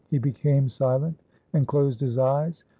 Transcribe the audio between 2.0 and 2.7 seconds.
eyes.